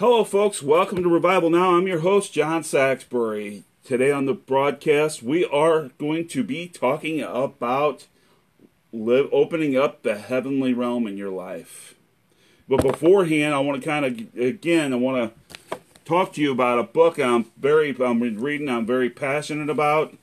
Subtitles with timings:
[0.00, 0.62] Hello, folks.
[0.62, 1.76] Welcome to Revival Now.
[1.76, 3.64] I'm your host, John Saxbury.
[3.84, 8.06] Today on the broadcast, we are going to be talking about
[8.94, 11.96] live, opening up the heavenly realm in your life.
[12.66, 15.34] But beforehand, I want to kind of, again, I want
[15.70, 20.16] to talk to you about a book I'm very, I'm reading, I'm very passionate about.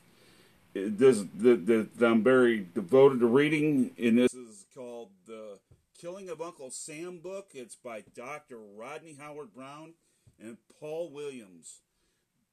[0.74, 5.57] This, the, the, I'm very devoted to reading, and this is called the
[6.00, 7.50] Killing of Uncle Sam book.
[7.56, 8.60] It's by Dr.
[8.60, 9.96] Rodney Howard-Browne
[10.40, 11.82] and Paul Williams.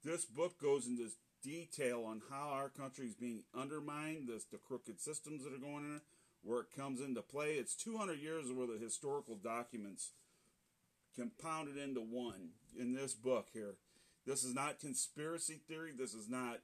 [0.03, 1.09] This book goes into
[1.43, 5.83] detail on how our country is being undermined, this, the crooked systems that are going
[5.83, 6.01] in,
[6.41, 7.51] where it comes into play.
[7.51, 10.13] It's 200 years worth of historical documents
[11.15, 13.75] compounded into one in this book here.
[14.25, 15.91] This is not conspiracy theory.
[15.95, 16.61] This is not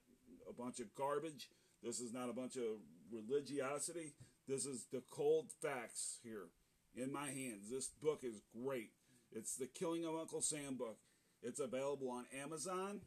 [0.49, 1.49] a bunch of garbage.
[1.83, 2.79] This is not a bunch of
[3.11, 4.13] religiosity.
[4.47, 6.47] This is the cold facts here
[6.95, 7.69] in my hands.
[7.69, 8.91] This book is great.
[9.31, 10.97] It's the Killing of Uncle Sam book.
[11.41, 13.01] It's available on Amazon,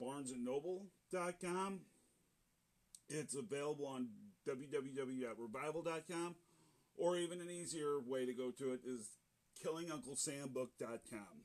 [0.00, 1.80] BarnesandNoble.com.
[3.08, 4.08] It's available on
[4.48, 6.34] www.revival.com,
[6.96, 9.10] or even an easier way to go to it is
[9.64, 11.44] killingunclesambook.com.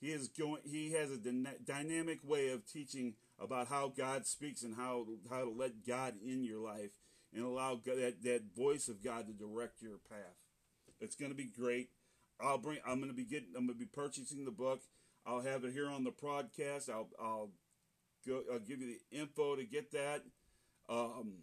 [0.00, 0.60] He is going.
[0.64, 5.50] He has a dynamic way of teaching about how God speaks and how how to
[5.50, 6.90] let God in your life
[7.34, 10.36] and allow God, that that voice of God to direct your path.
[11.00, 11.88] It's going to be great.
[12.40, 12.78] I'll bring.
[12.86, 13.48] I'm going to be getting.
[13.56, 14.80] I'm going to be purchasing the book.
[15.26, 16.90] I'll have it here on the podcast.
[16.90, 17.50] I'll I'll
[18.26, 18.42] go.
[18.52, 20.22] I'll give you the info to get that.
[20.88, 21.38] Um,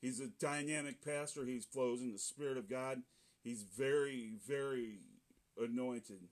[0.00, 1.44] he's a dynamic pastor.
[1.44, 3.02] He flows in the Spirit of God.
[3.42, 5.00] He's very very
[5.60, 6.28] anointed.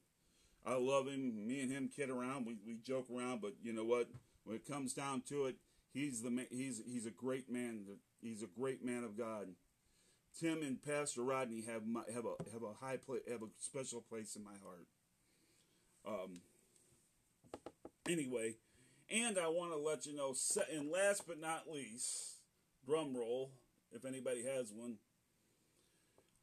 [0.65, 1.47] I love him.
[1.47, 2.47] Me and him kid around.
[2.47, 4.09] We we joke around, but you know what?
[4.45, 5.57] When it comes down to it,
[5.93, 7.85] he's the he's he's a great man.
[8.23, 9.49] He's a great man of God.
[10.39, 14.01] Tim and Pastor Rodney have my, have a have a high place have a special
[14.01, 14.87] place in my heart.
[16.07, 16.41] Um.
[18.09, 18.57] Anyway,
[19.11, 20.35] and I want to let you know,
[20.73, 22.39] and last but not least,
[22.87, 23.53] drum roll,
[23.93, 24.97] if anybody has one.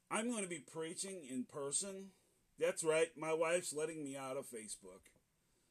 [0.10, 2.12] I'm going to be preaching in person.
[2.60, 5.12] That's right, my wife's letting me out of Facebook.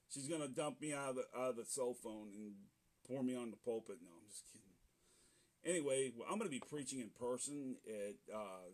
[0.09, 2.53] She's going to dump me out of, the, out of the cell phone and
[3.07, 3.97] pour me on the pulpit.
[4.03, 4.66] No, I'm just kidding.
[5.67, 8.71] Anyway, well, I'm going to be preaching in person at uh,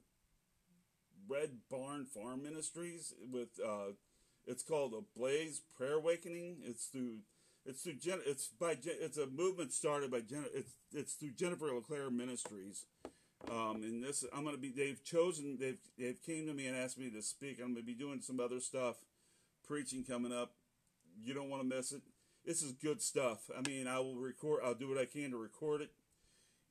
[1.26, 3.92] Red Barn Farm Ministries with uh,
[4.46, 6.58] it's called a Blaze Prayer Awakening.
[6.62, 7.20] It's through
[7.64, 11.72] it's through Jen, it's by it's a movement started by Jen, it's it's through Jennifer
[11.72, 12.84] LeClaire Ministries.
[13.50, 16.76] Um, and this I'm going to be they've chosen they've they've came to me and
[16.76, 17.58] asked me to speak.
[17.58, 18.96] I'm going to be doing some other stuff,
[19.66, 20.52] preaching coming up.
[21.24, 22.02] You don't want to miss it.
[22.44, 23.50] This is good stuff.
[23.56, 24.60] I mean, I will record.
[24.62, 25.90] I'll do what I can to record it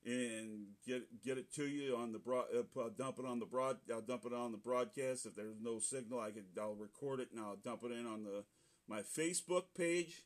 [0.04, 2.46] and get get it to you on the broad.
[2.54, 3.78] Uh, dump it on the broad.
[3.92, 5.26] I'll dump it on the broadcast.
[5.26, 6.44] If there's no signal, I could.
[6.60, 8.44] I'll record it and I'll dump it in on the
[8.88, 10.22] my Facebook page,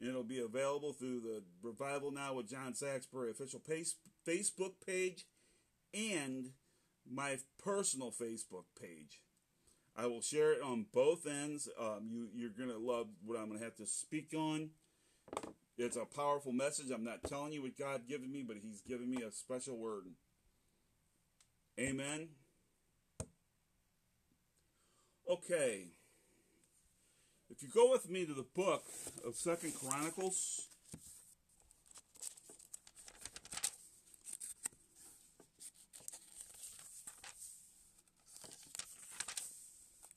[0.00, 3.88] and it'll be available through the Revival Now with John Saxbury official page,
[4.26, 5.26] Facebook page,
[5.92, 6.50] and
[7.10, 9.22] my personal Facebook page.
[9.96, 11.68] I will share it on both ends.
[11.80, 14.70] Um, you you're gonna love what I'm gonna have to speak on.
[15.78, 16.90] It's a powerful message.
[16.90, 20.04] I'm not telling you what God given me, but He's given me a special word.
[21.78, 22.28] Amen.
[25.28, 25.88] Okay.
[27.50, 28.84] If you go with me to the book
[29.26, 30.68] of Second Chronicles,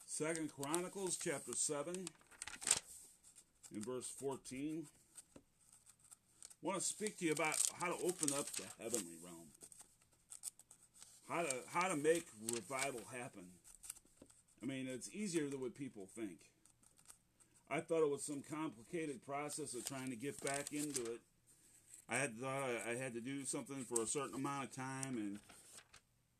[0.08, 1.96] Second Chronicles chapter 7
[3.74, 4.86] in verse 14
[6.62, 9.48] want to speak to you about how to open up the heavenly realm.
[11.28, 13.46] How to how to make revival happen.
[14.62, 16.40] I mean, it's easier than what people think.
[17.72, 21.20] I thought it was some complicated process of trying to get back into it.
[22.10, 25.40] I had thought I, had to do something for a certain amount of time and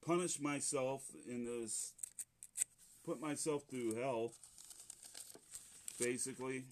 [0.04, 1.94] punish myself in this,
[3.06, 4.32] put myself through hell,
[6.00, 6.64] basically.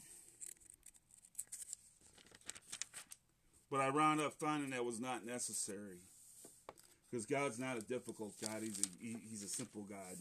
[3.70, 5.98] But I wound up finding that was not necessary.
[7.10, 10.18] Because God's not a difficult God, He's a, he, he's a simple God.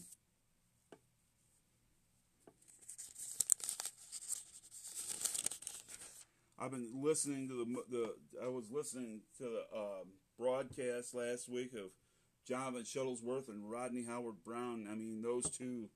[6.59, 8.15] I've been listening to the the.
[8.43, 10.07] I was listening to the um,
[10.39, 11.91] broadcast last week of
[12.47, 14.87] Jonathan Shuttlesworth and Rodney Howard-Browne.
[14.89, 15.89] I mean, those two,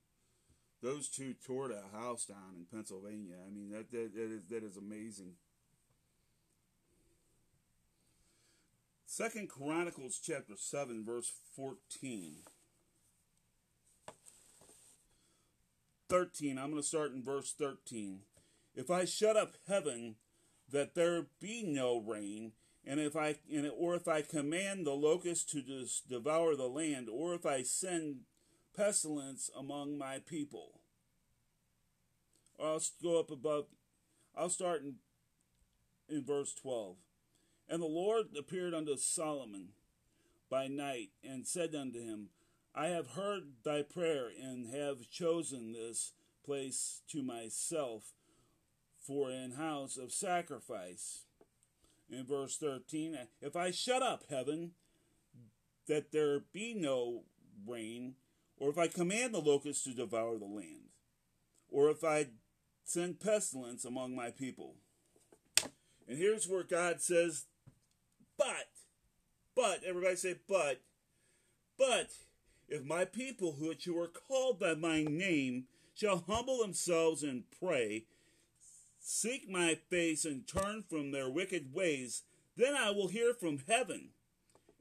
[0.80, 3.36] those two tore the house down in Pennsylvania.
[3.44, 5.32] I mean, that that, that is that is amazing.
[9.14, 12.36] Second Chronicles chapter seven verse fourteen.
[16.08, 16.56] 13.
[16.56, 18.20] I'm going to start in verse 13.
[18.74, 20.14] If I shut up heaven
[20.70, 22.52] that there be no rain,
[22.86, 27.10] and if I and or if I command the locusts to just devour the land,
[27.10, 28.20] or if I send
[28.74, 30.80] pestilence among my people.
[32.58, 33.66] I'll go up above.
[34.34, 34.94] I'll start in
[36.08, 36.96] in verse 12.
[37.68, 39.68] And the Lord appeared unto Solomon
[40.50, 42.28] by night and said unto him,
[42.74, 46.12] I have heard thy prayer and have chosen this
[46.44, 48.12] place to myself
[49.00, 51.22] for an house of sacrifice.
[52.10, 54.72] In verse 13, if I shut up heaven
[55.88, 57.24] that there be no
[57.66, 58.14] rain,
[58.58, 60.90] or if I command the locusts to devour the land,
[61.70, 62.28] or if I
[62.84, 64.76] send pestilence among my people.
[66.06, 67.46] And here's where God says,
[68.36, 68.68] but,
[69.54, 70.80] but, everybody say, but,
[71.78, 72.10] but,
[72.68, 75.64] if my people, which you are called by my name,
[75.94, 78.04] shall humble themselves and pray,
[78.98, 82.22] seek my face, and turn from their wicked ways,
[82.56, 84.10] then I will hear from heaven,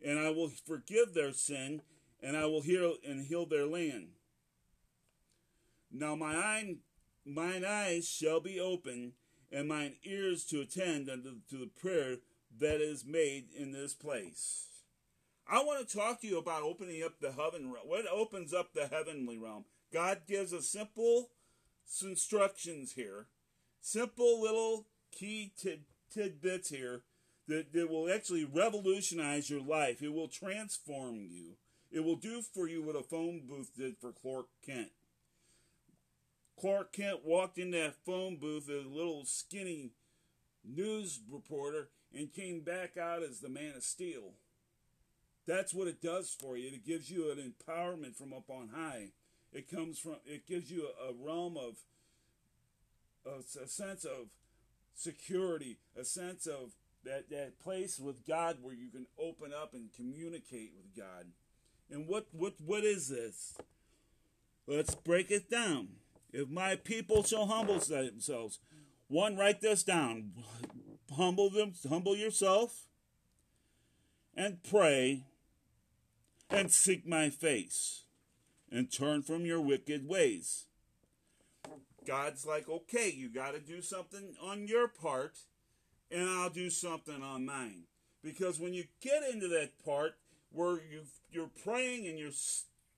[0.03, 1.81] and I will forgive their sin,
[2.21, 4.09] and I will heal and heal their land.
[5.91, 6.75] Now my eye,
[7.25, 9.13] mine eyes shall be open,
[9.51, 12.17] and mine ears to attend unto to the prayer
[12.59, 14.67] that is made in this place.
[15.49, 17.87] I want to talk to you about opening up the heaven realm.
[17.87, 19.65] What opens up the heavenly realm?
[19.91, 21.31] God gives us simple
[22.01, 23.27] instructions here,
[23.81, 25.83] simple little key tid-
[26.13, 27.01] tidbits here
[27.47, 30.01] that, that will actually revolutionize your life.
[30.01, 31.57] It will transform you.
[31.91, 34.91] It will do for you what a phone booth did for Clark Kent.
[36.57, 39.91] Clark Kent walked in that phone booth a little skinny
[40.63, 44.33] news reporter and came back out as the man of steel.
[45.47, 46.67] That's what it does for you.
[46.67, 49.09] It gives you an empowerment from up on high.
[49.51, 50.15] It comes from.
[50.25, 51.75] It gives you a, realm of
[53.25, 54.27] a, a sense of
[54.95, 56.73] security, a sense of
[57.03, 61.27] that that place with God where you can open up and communicate with God.
[61.89, 63.57] And what what what is this?
[64.67, 65.89] Let's break it down.
[66.31, 68.59] If my people shall humble themselves,
[69.11, 70.31] one write this down.
[71.15, 72.85] Humble them, humble yourself,
[74.35, 75.25] and pray
[76.49, 78.05] and seek my face
[78.71, 80.65] and turn from your wicked ways.
[82.07, 85.37] God's like, okay, you got to do something on your part,
[86.09, 87.83] and I'll do something on mine.
[88.23, 90.13] Because when you get into that part
[90.51, 92.31] where you you're praying and you're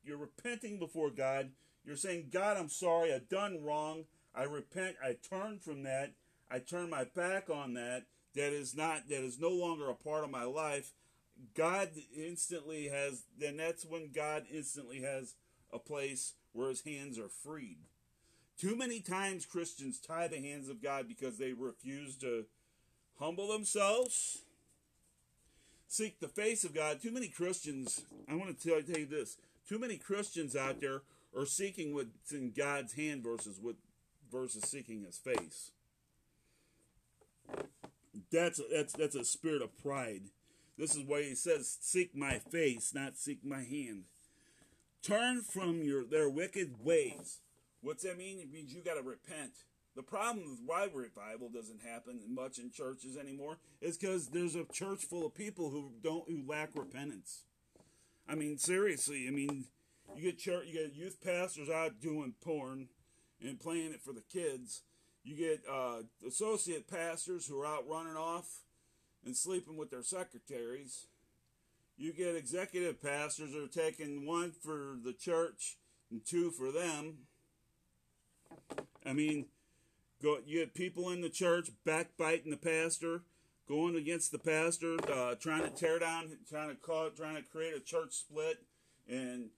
[0.03, 1.49] you're repenting before God,
[1.83, 4.05] you're saying, God, I'm sorry, I've done wrong.
[4.35, 4.95] I repent.
[5.03, 6.13] I turn from that.
[6.49, 8.03] I turn my back on that.
[8.35, 10.91] That is not that is no longer a part of my life.
[11.55, 15.35] God instantly has, then that's when God instantly has
[15.71, 17.77] a place where his hands are freed.
[18.59, 22.45] Too many times Christians tie the hands of God because they refuse to
[23.19, 24.43] humble themselves,
[25.87, 27.01] seek the face of God.
[27.01, 29.37] Too many Christians, I want to tell, you this,
[29.67, 31.01] too many Christians out there
[31.37, 33.75] are seeking what's in God's hand versus what
[34.33, 35.71] versus seeking his face.
[38.31, 40.23] That's that's that's a spirit of pride.
[40.77, 44.05] This is why he says, Seek my face, not seek my hand.
[45.03, 47.39] Turn from your their wicked ways.
[47.81, 48.39] What's that mean?
[48.39, 49.51] It means you got to repent.
[49.95, 54.63] The problem with why revival doesn't happen much in churches anymore is because there's a
[54.65, 57.43] church full of people who don't who lack repentance.
[58.27, 59.27] I mean, seriously.
[59.27, 59.65] I mean,
[60.15, 62.87] you get church, you get youth pastors out doing porn
[63.43, 64.81] and playing it for the kids.
[65.23, 68.61] You get uh, associate pastors who are out running off
[69.25, 71.07] and sleeping with their secretaries.
[71.97, 75.77] You get executive pastors who are taking one for the church
[76.11, 77.19] and two for them.
[79.05, 79.45] I mean,
[80.21, 83.21] go, you get people in the church backbiting the pastor,
[83.67, 87.75] going against the pastor, uh, trying to tear down, trying to call, trying to create
[87.75, 88.57] a church split,
[89.07, 89.49] and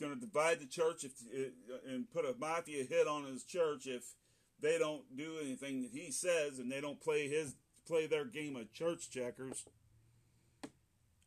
[0.00, 3.86] going to divide the church if, uh, and put a mafia hit on his church
[3.86, 4.14] if
[4.60, 7.54] they don't do anything that he says and they don't play his
[7.86, 9.64] play their game of church checkers.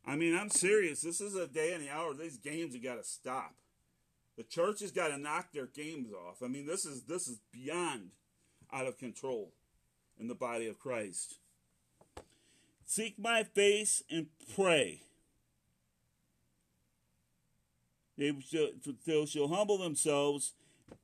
[0.06, 1.00] I mean, I'm serious.
[1.00, 2.14] This is a day and the hour.
[2.14, 3.54] These games have got to stop.
[4.36, 6.42] The church has got to knock their games off.
[6.42, 8.10] I mean, this is this is beyond
[8.72, 9.52] out of control.
[10.18, 11.38] in the body of Christ.
[12.84, 15.02] Seek my face and pray.
[18.20, 18.34] They
[19.06, 20.52] shall, shall humble themselves,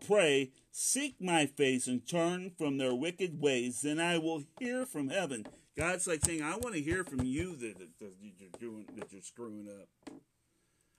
[0.06, 3.80] pray, seek my face, and turn from their wicked ways.
[3.80, 5.46] Then I will hear from heaven.
[5.78, 9.10] God's like saying, I want to hear from you that, that, that you're doing that
[9.10, 10.12] you're screwing up.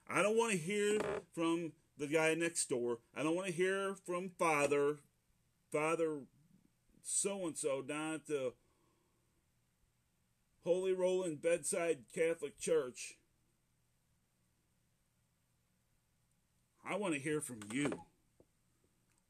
[0.08, 0.98] I don't want to hear
[1.32, 2.98] from the guy next door.
[3.16, 4.96] I don't want to hear from Father,
[5.70, 6.22] Father
[7.04, 8.54] so and so down at the
[10.64, 13.17] Holy Roland Bedside Catholic Church.
[16.88, 17.92] I want to hear from you.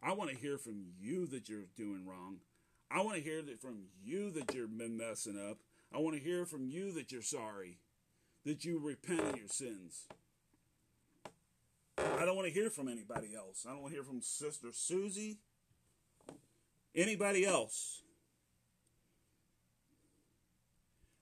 [0.00, 2.36] I want to hear from you that you're doing wrong.
[2.90, 5.58] I want to hear that from you that you're messing up.
[5.92, 7.78] I want to hear from you that you're sorry,
[8.44, 10.06] that you repent of your sins.
[11.98, 13.66] I don't want to hear from anybody else.
[13.66, 15.38] I don't want to hear from Sister Susie,
[16.94, 18.02] anybody else.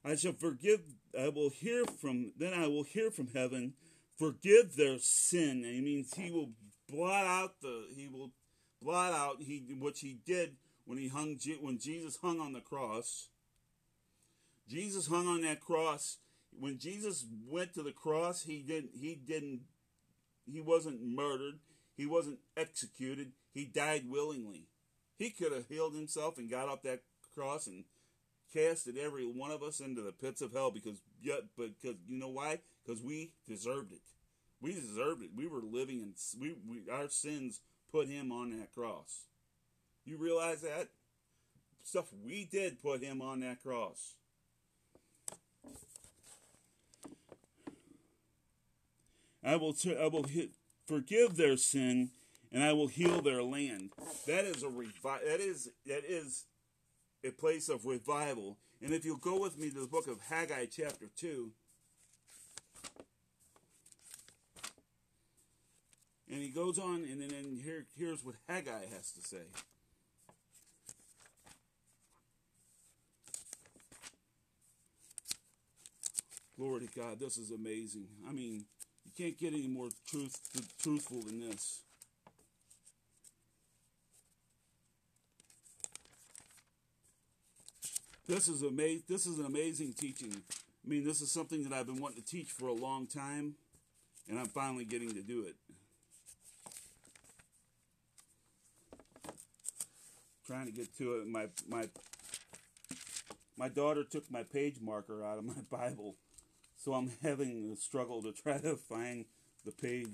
[0.04, 0.80] I shall forgive,
[1.18, 3.72] I will hear from, then I will hear from heaven,
[4.18, 5.62] forgive their sin.
[5.64, 6.50] He means he will
[6.88, 8.32] blot out the, he will
[8.82, 13.28] blot out he which he did when he hung, when Jesus hung on the cross.
[14.68, 16.18] Jesus hung on that cross.
[16.58, 19.62] When Jesus went to the cross, he didn't, he didn't,
[20.50, 21.58] he wasn't murdered.
[21.96, 23.32] He wasn't executed.
[23.52, 24.68] He died willingly.
[25.18, 27.00] He could have healed himself and got up that
[27.34, 27.84] cross and
[28.52, 32.28] casted every one of us into the pits of hell because yeah, because you know
[32.28, 32.60] why?
[32.86, 34.02] Because we deserved it.
[34.60, 35.30] We deserved it.
[35.34, 39.24] We were living in we, we our sins put him on that cross.
[40.04, 40.88] You realize that
[41.82, 44.14] stuff we did put him on that cross.
[49.44, 50.50] I will t- I will hit,
[50.86, 52.10] forgive their sin
[52.52, 53.90] and I will heal their land.
[54.26, 56.44] That is a revi- that is that is
[57.24, 58.58] a place of revival.
[58.82, 61.50] And if you'll go with me to the book of Haggai, chapter 2,
[66.30, 69.44] and he goes on, and then and here, here's what Haggai has to say.
[76.58, 78.06] Glory to God, this is amazing.
[78.28, 78.64] I mean,
[79.04, 80.40] you can't get any more truth,
[80.80, 81.80] truthful than this.
[88.26, 89.02] This is amazing.
[89.08, 90.32] This is an amazing teaching.
[90.34, 93.54] I mean, this is something that I've been wanting to teach for a long time,
[94.28, 95.54] and I'm finally getting to do it.
[100.46, 101.26] Trying to get to it.
[101.26, 101.88] My my
[103.56, 106.14] my daughter took my page marker out of my Bible,
[106.76, 109.24] so I'm having a struggle to try to find
[109.64, 110.06] the page.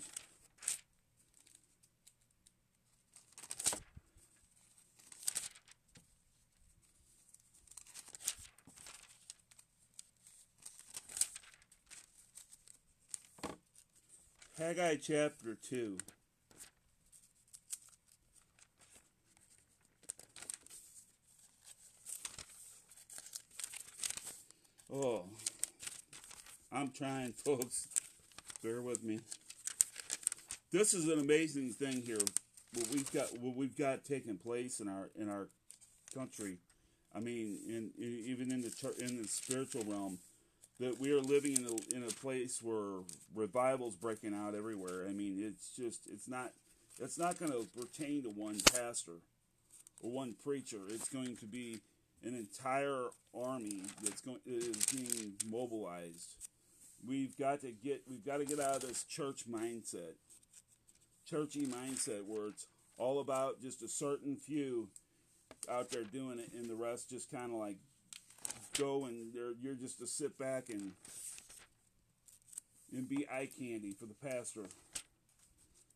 [14.56, 15.98] Haggai chapter 2.
[24.94, 25.24] Oh,
[26.70, 27.88] I'm trying, folks.
[28.62, 29.20] Bear with me.
[30.70, 32.18] This is an amazing thing here.
[32.74, 35.48] What we've got, what we've got taking place in our in our
[36.14, 36.58] country.
[37.14, 40.18] I mean, in, in even in the in the spiritual realm
[40.78, 43.00] that we are living in a, in a place where
[43.34, 45.06] revival's breaking out everywhere.
[45.08, 46.52] I mean, it's just it's not
[47.00, 49.20] it's not going to pertain to one pastor
[50.02, 50.80] or one preacher.
[50.90, 51.80] It's going to be
[52.24, 56.28] an entire army that's going is being mobilized.
[57.06, 60.14] We've got to get we've got to get out of this church mindset,
[61.28, 64.88] churchy mindset where it's all about just a certain few
[65.70, 67.76] out there doing it, and the rest just kind of like
[68.78, 70.92] go and you're just to sit back and
[72.92, 74.62] and be eye candy for the pastor.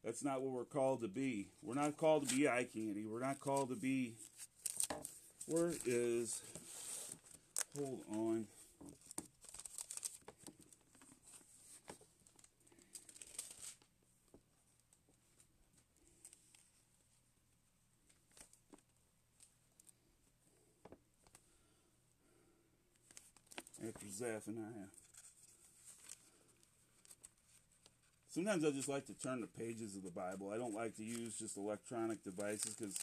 [0.04, 1.49] That's not what we're called to be.
[1.62, 3.04] We're not called to be eye candy.
[3.04, 4.14] We're not called to be.
[5.46, 6.42] Where is.
[7.76, 8.46] Hold on.
[23.86, 24.90] after Zephaniah.
[28.30, 30.50] Sometimes I just like to turn the pages of the Bible.
[30.52, 32.98] I don't like to use just electronic devices because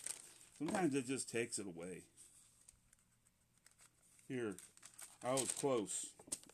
[0.57, 2.03] sometimes it just takes it away.
[4.33, 4.55] Here,
[5.23, 6.07] I was close.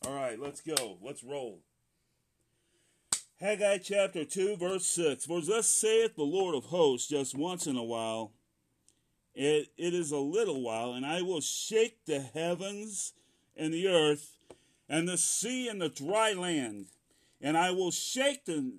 [0.06, 0.98] All right, let's go.
[1.02, 1.60] Let's roll.
[3.40, 5.26] Haggai chapter 2, verse 6.
[5.26, 8.34] For thus saith the Lord of hosts, just once in a while,
[9.34, 13.14] it, it is a little while, and I will shake the heavens
[13.56, 14.36] and the earth,
[14.90, 16.88] and the sea and the dry land,
[17.40, 18.74] and I will shake the,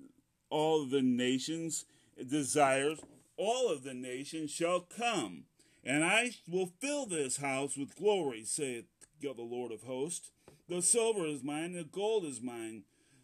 [0.51, 1.85] all the nations'
[2.29, 2.99] desires.
[3.35, 5.45] All of the nations shall come,
[5.83, 8.85] and I will fill this house with glory, saith
[9.21, 10.31] the Lord of hosts.
[10.67, 12.83] The silver is mine, the gold is mine.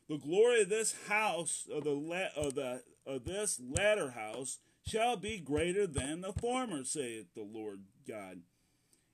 [0.09, 5.39] The glory of this house, of the of the of this latter house, shall be
[5.39, 8.41] greater than the former, saith the Lord God.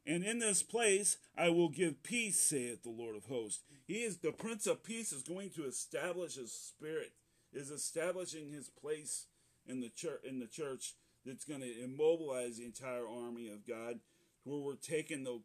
[0.05, 3.63] And in this place I will give peace, saith the Lord of hosts.
[3.85, 7.13] He is the Prince of Peace, is going to establish his spirit,
[7.51, 9.27] is establishing his place
[9.65, 10.93] in the church in the church
[11.25, 13.99] that's going to immobilize the entire army of God,
[14.43, 15.41] where we're taking the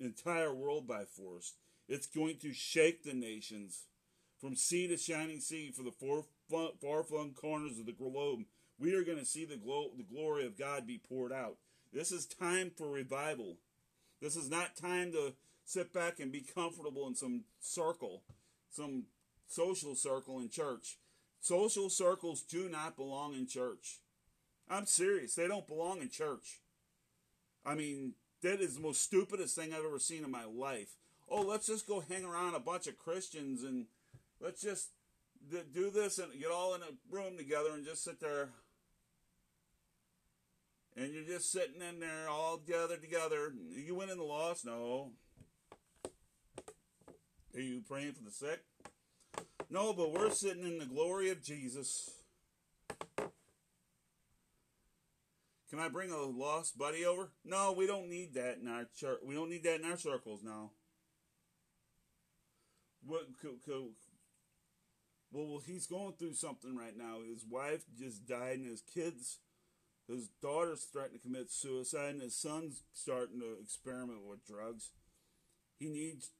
[0.00, 1.54] entire world by force.
[1.88, 3.84] It's going to shake the nations
[4.40, 8.40] from sea to shining sea for the far, flung corners of the globe.
[8.78, 11.56] We are going to see the, glo- the glory of God be poured out.
[11.92, 13.56] This is time for revival.
[14.20, 18.22] This is not time to sit back and be comfortable in some circle,
[18.70, 19.04] some
[19.46, 20.98] social circle in church.
[21.40, 24.00] Social circles do not belong in church.
[24.68, 25.34] I'm serious.
[25.34, 26.60] They don't belong in church.
[27.64, 30.90] I mean, that is the most stupidest thing I've ever seen in my life.
[31.28, 33.86] Oh, let's just go hang around a bunch of Christians and
[34.40, 34.90] let's just
[35.50, 38.50] do this and get all in a room together and just sit there.
[40.96, 43.52] And you're just sitting in there all gathered together.
[43.70, 44.64] You win in the loss?
[44.64, 45.12] No.
[47.54, 48.60] Are you praying for the sick?
[49.70, 52.10] No, but we're sitting in the glory of Jesus.
[55.70, 57.30] Can I bring a lost buddy over?
[57.44, 59.20] No, we don't need that in our church.
[59.22, 60.70] We don't need that in our circles now.
[63.04, 63.26] What?
[65.30, 67.18] well, he's going through something right now.
[67.28, 69.38] His wife just died, and his kids,
[70.08, 74.92] his daughter's threatening to commit suicide, and his son's starting to experiment with drugs.
[75.78, 76.30] He needs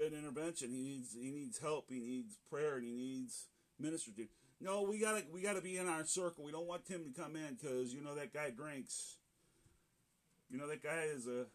[0.00, 0.70] an intervention.
[0.70, 1.86] He needs he needs help.
[1.88, 3.46] He needs prayer, and he needs
[3.78, 4.12] ministry.
[4.60, 6.44] No, we gotta we gotta be in our circle.
[6.44, 9.16] We don't want Tim to come in because you know that guy drinks.
[10.50, 11.46] You know that guy is a.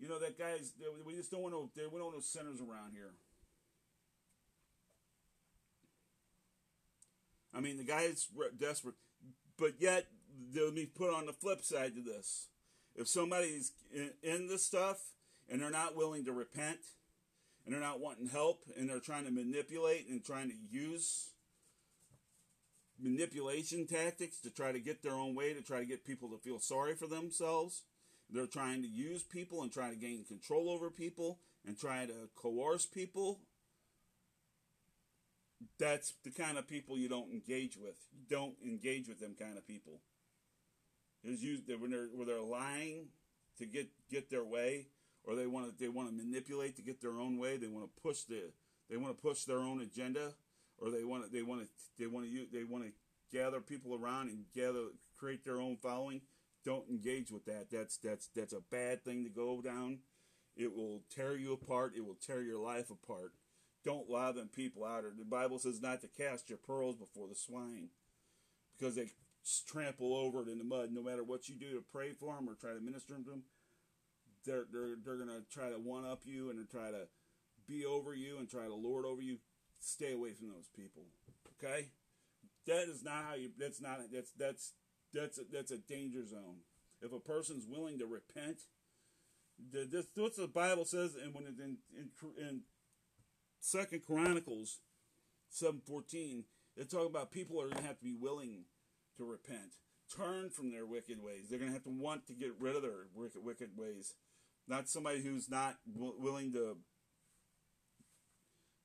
[0.00, 0.72] You know that guy's.
[1.04, 1.70] We just don't want no.
[1.76, 3.12] We don't want sinners around here.
[7.54, 8.28] I mean, the guy is
[8.60, 8.94] desperate,
[9.58, 10.06] but yet
[10.52, 12.48] they'll be put on the flip side to this.
[12.94, 14.98] If somebody's in, in this stuff
[15.48, 16.78] and they're not willing to repent,
[17.64, 21.30] and they're not wanting help, and they're trying to manipulate and trying to use
[23.00, 26.38] manipulation tactics to try to get their own way, to try to get people to
[26.38, 27.82] feel sorry for themselves.
[28.30, 32.28] They're trying to use people and try to gain control over people and try to
[32.34, 33.40] coerce people.
[35.78, 37.96] That's the kind of people you don't engage with.
[38.12, 40.00] You don't engage with them kind of people.
[41.24, 43.08] There's used when they're where they're lying
[43.58, 44.86] to get get their way,
[45.24, 47.56] or they want to they want to manipulate to get their own way.
[47.56, 48.52] They want to push the
[48.88, 50.34] they want to push their own agenda
[50.78, 52.92] or they want to they want to they want to they want to
[53.36, 54.86] gather people around and gather
[55.16, 56.22] create their own following.
[56.64, 57.66] Don't engage with that.
[57.70, 59.98] That's that's that's a bad thing to go down.
[60.56, 61.92] It will tear you apart.
[61.96, 63.32] It will tear your life apart.
[63.84, 65.04] Don't allow them people out.
[65.04, 67.88] Or the Bible says not to cast your pearls before the swine,
[68.76, 69.12] because they
[69.66, 70.90] trample over it in the mud.
[70.92, 73.44] No matter what you do to pray for them or try to minister to them,
[74.44, 77.06] they're they're they're gonna try to one up you and try to
[77.66, 79.36] be over you and try to lord over you
[79.80, 81.04] stay away from those people.
[81.58, 81.90] Okay,
[82.66, 83.50] that is not how you.
[83.58, 83.98] That's not.
[84.12, 84.72] That's that's
[85.12, 86.62] that's a, that's a danger zone.
[87.00, 88.62] If a person's willing to repent,
[89.72, 92.60] the, this what the Bible says, and when it in in, in
[93.60, 94.80] Second Chronicles
[95.48, 96.44] seven fourteen,
[96.76, 98.64] they talk about people are going to have to be willing
[99.16, 99.74] to repent,
[100.14, 101.46] turn from their wicked ways.
[101.48, 104.14] They're going to have to want to get rid of their wicked, wicked ways.
[104.68, 106.76] Not somebody who's not w- willing to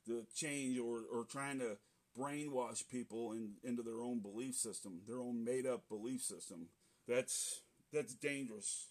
[0.08, 1.78] to change or, or trying to
[2.18, 6.68] brainwash people in, into their own belief system, their own made up belief system.
[7.08, 7.62] That's
[7.92, 8.88] that's dangerous.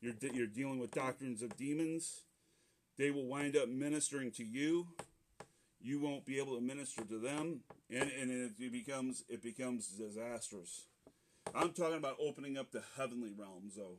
[0.00, 2.22] You're you're dealing with doctrines of demons.
[2.98, 4.88] They will wind up ministering to you.
[5.80, 10.86] You won't be able to minister to them, and, and it becomes it becomes disastrous.
[11.54, 13.98] I'm talking about opening up the heavenly realms, though.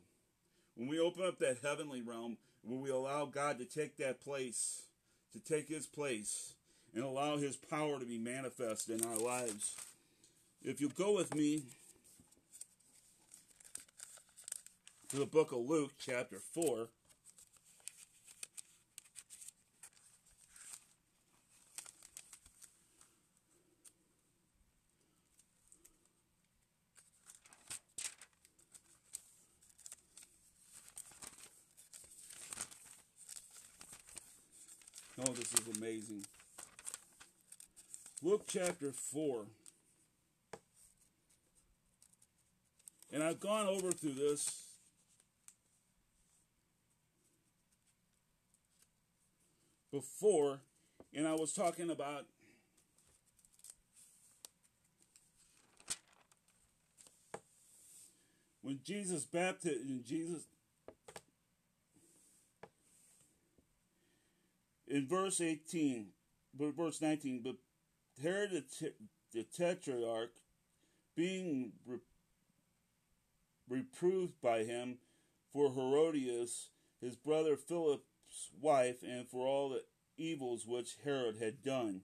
[0.75, 4.83] When we open up that heavenly realm, when we allow God to take that place
[5.33, 6.53] to take his place
[6.95, 9.75] and allow his power to be manifest in our lives.
[10.63, 11.63] If you go with me
[15.09, 16.87] to the book of Luke, chapter 4.
[35.33, 36.25] Oh, this is amazing.
[38.21, 39.45] Luke chapter 4.
[43.11, 44.67] And I've gone over through this.
[49.91, 50.59] Before,
[51.13, 52.25] and I was talking about
[58.63, 60.43] when Jesus baptized, Jesus
[64.93, 66.09] in verse 18,
[66.53, 67.55] but verse 19, but
[68.21, 68.93] Herod the,
[69.33, 70.29] the tetrarch,
[71.15, 71.97] being re-
[73.67, 74.99] reproved by him
[75.51, 76.69] for Herodias,
[77.01, 79.83] his brother Philip's wife, and for all the
[80.15, 82.01] evils which Herod had done,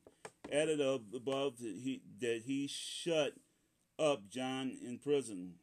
[0.52, 3.34] added up above that he, that he shut
[4.00, 5.54] up John in prison.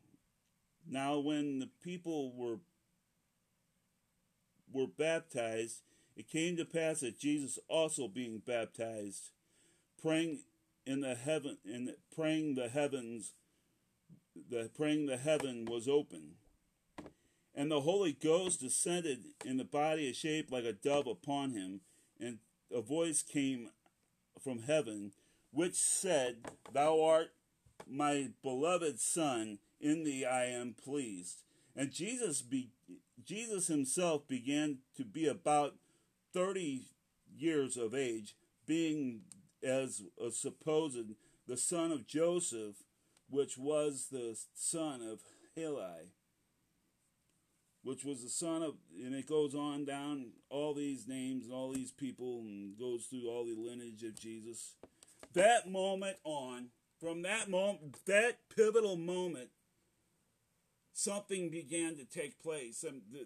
[0.88, 2.58] Now, when the people were
[4.72, 5.82] were baptized,
[6.16, 9.30] it came to pass that Jesus also being baptized,
[10.00, 10.40] praying
[10.86, 13.32] in the heaven in praying the heavens
[14.50, 16.36] the praying the heaven was open.
[17.54, 21.80] And the Holy Ghost descended in the body of shape like a dove upon him,
[22.20, 22.38] and
[22.70, 23.70] a voice came
[24.42, 25.12] from heaven,
[25.52, 26.36] which said,
[26.72, 27.28] Thou art
[27.88, 31.44] my beloved Son, in thee I am pleased.
[31.74, 32.70] And Jesus be,
[33.24, 35.76] Jesus himself began to be about
[36.36, 36.82] 30
[37.34, 39.22] years of age, being
[39.62, 41.14] as a supposed
[41.48, 42.76] the son of Joseph,
[43.30, 45.20] which was the son of
[45.56, 46.12] Heli,
[47.82, 51.72] which was the son of, and it goes on down all these names and all
[51.72, 54.74] these people and goes through all the lineage of Jesus.
[55.32, 56.66] That moment on,
[57.00, 59.48] from that moment, that pivotal moment,
[60.96, 62.82] something began to take place.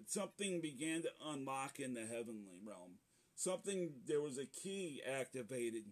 [0.06, 2.98] Something began to unlock in the heavenly realm.
[3.36, 5.84] Something, there was a key activated.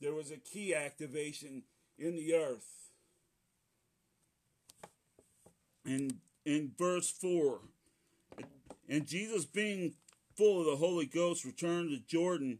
[0.00, 1.64] There was a key activation
[1.98, 2.90] in the earth.
[5.84, 6.14] And
[6.46, 7.60] in verse 4,
[8.88, 9.94] and Jesus, being
[10.34, 12.58] full of the Holy Ghost, returned to Jordan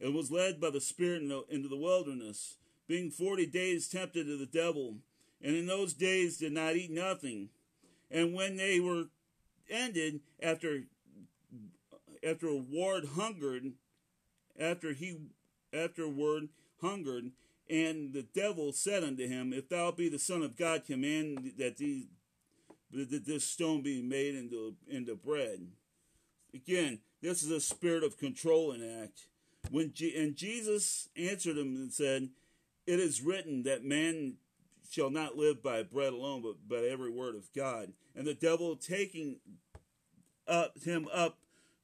[0.00, 2.56] and was led by the Spirit into the wilderness,
[2.88, 4.96] being forty days tempted of the devil
[5.44, 7.50] and in those days did not eat nothing.
[8.10, 9.04] And when they were
[9.68, 10.84] ended, after
[12.26, 13.72] after a Ward hungered,
[14.58, 15.18] after he
[15.72, 16.48] afterward
[16.80, 17.32] hungered,
[17.68, 21.76] and the devil said unto him, If thou be the Son of God, command that
[21.76, 22.06] these
[22.90, 25.66] that this stone be made into into bread.
[26.54, 29.26] Again, this is a spirit of control and act.
[29.70, 32.30] When G- and Jesus answered him and said,
[32.86, 34.36] "It is written that man
[34.90, 37.92] shall not live by bread alone, but by every word of God.
[38.14, 39.36] And the devil taking
[40.46, 41.38] up him up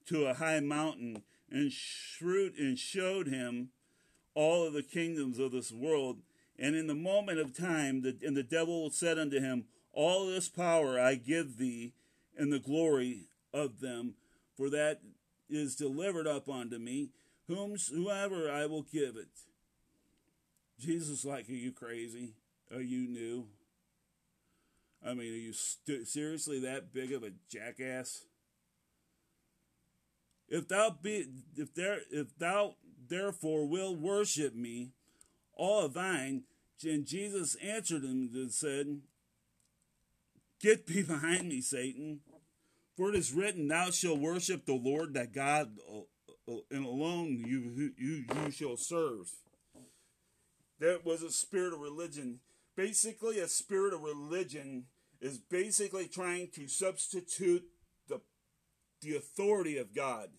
[0.06, 3.70] to a high mountain and shrewd and showed him
[4.34, 6.18] all of the kingdoms of this world.
[6.58, 10.48] And in the moment of time, the, and the devil said unto him, All this
[10.48, 11.94] power I give thee,
[12.36, 14.14] and the glory of them,
[14.56, 15.00] for that
[15.48, 17.10] is delivered up unto me,
[17.48, 19.28] whomsoever I will give it.
[20.78, 22.34] Jesus, like, are you crazy?
[22.72, 23.46] Are you new?
[25.04, 28.24] I mean, are you st- seriously that big of a jackass?
[30.48, 32.74] If thou be, if there, if thou
[33.08, 34.90] therefore will worship me,
[35.54, 36.44] all of thine,
[36.84, 39.00] and Jesus answered him and said,
[40.60, 42.20] Get behind me, Satan,
[42.96, 47.42] for it is written, Thou shalt worship the Lord that God, uh, uh, and alone
[47.46, 49.30] you you you shall serve.
[50.78, 52.40] That was a spirit of religion
[52.80, 54.84] basically a spirit of religion
[55.20, 57.64] is basically trying to substitute
[58.08, 58.20] the
[59.02, 60.30] the authority of God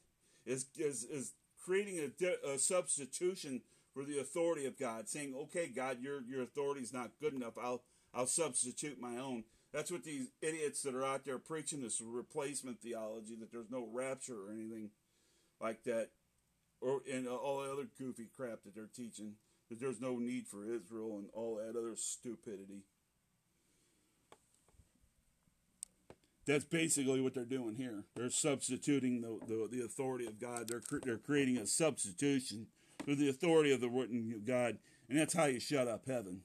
[0.46, 3.62] is is, is creating a, a substitution
[3.94, 7.58] for the authority of God saying okay God your your authority is not good enough.
[7.62, 9.44] I'll I'll substitute my own.
[9.72, 13.88] That's what these idiots that are out there preaching this replacement theology that there's no
[13.94, 14.90] rapture or anything
[15.62, 16.10] like that
[16.82, 19.36] or and all the other goofy crap that they're teaching
[19.72, 22.84] that there's no need for Israel and all that other stupidity.
[26.46, 28.04] That's basically what they're doing here.
[28.14, 30.68] They're substituting the, the, the authority of God.
[30.68, 32.68] They're, they're creating a substitution
[33.06, 34.78] for the authority of the written God.
[35.08, 36.42] And that's how you shut up heaven.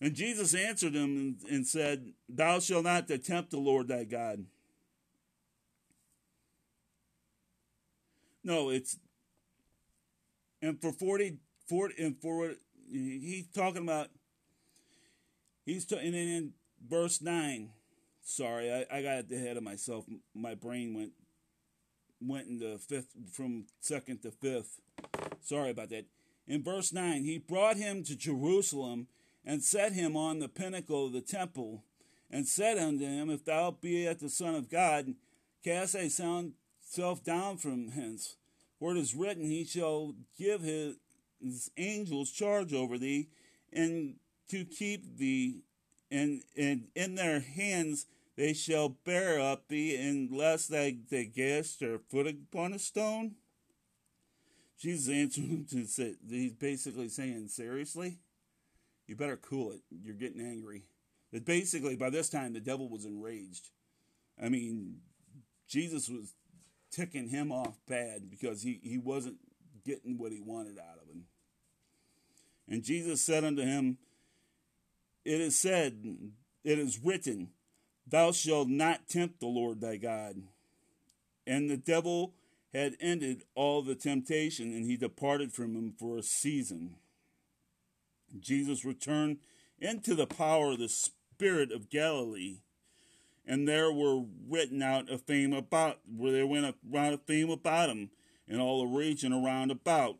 [0.00, 4.46] And Jesus answered them and, and said, Thou shalt not tempt the Lord thy God.
[8.42, 8.96] No, it's
[10.62, 11.38] and for 40
[11.72, 12.52] for and for
[12.90, 14.08] he's talking about
[15.64, 16.52] he's ta- and then in
[16.86, 17.70] verse nine.
[18.24, 20.04] Sorry, I, I got ahead of myself.
[20.34, 21.12] My brain went
[22.20, 24.80] went in the fifth from second to fifth.
[25.40, 26.04] Sorry about that.
[26.46, 29.06] In verse 9, he brought him to Jerusalem
[29.44, 31.84] and set him on the pinnacle of the temple,
[32.30, 35.14] and said unto him, If thou be at the Son of God,
[35.64, 38.36] cast thyself down from hence.
[38.78, 40.96] For it is written, He shall give his
[41.76, 43.28] angels charge over thee,
[43.72, 44.16] and
[44.48, 45.62] to keep thee,
[46.10, 51.98] and, and in their hands they shall bear up thee, unless thou, thou gest their
[51.98, 53.32] foot upon a stone.
[54.78, 58.18] Jesus answered him to say, he's basically saying, seriously?
[59.06, 59.80] You better cool it.
[59.90, 60.84] You're getting angry.
[61.32, 63.68] But basically, by this time, the devil was enraged.
[64.42, 64.96] I mean,
[65.68, 66.34] Jesus was
[66.90, 69.36] ticking him off bad because he, he wasn't
[69.84, 71.24] getting what he wanted out of him.
[72.72, 73.98] And Jesus said unto him,
[75.26, 76.16] It is said,
[76.64, 77.50] it is written,
[78.08, 80.36] Thou shalt not tempt the Lord thy God.
[81.46, 82.32] And the devil
[82.72, 86.94] had ended all the temptation, and he departed from him for a season.
[88.40, 89.40] Jesus returned
[89.78, 92.60] into the power of the Spirit of Galilee,
[93.46, 97.90] and there were written out a fame about where there went around a fame about
[97.90, 98.08] him
[98.48, 100.16] in all the region around about.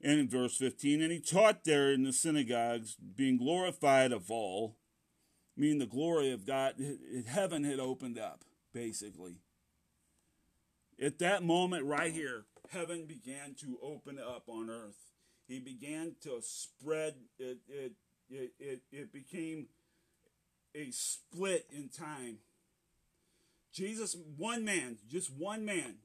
[0.00, 4.76] And in verse 15, and he taught there in the synagogues, being glorified of all,
[5.56, 6.74] meaning the glory of God,
[7.26, 9.40] heaven had opened up, basically.
[11.02, 14.98] At that moment, right here, heaven began to open up on earth.
[15.48, 17.92] He began to spread, it, it,
[18.30, 19.66] it, it, it became
[20.74, 22.38] a split in time.
[23.72, 25.96] Jesus, one man, just one man,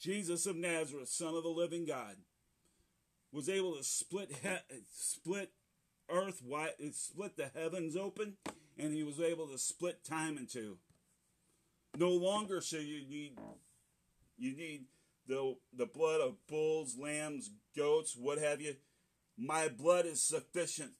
[0.00, 2.16] Jesus of Nazareth, Son of the living God,
[3.32, 5.52] was able to split he- split
[6.10, 8.36] earth wide, split the heavens open,
[8.78, 10.78] and he was able to split time in two.
[11.96, 13.38] No longer shall you need
[14.38, 14.84] you need
[15.26, 18.76] the the blood of bulls, lambs, goats, what have you.
[19.36, 20.92] My blood is sufficient.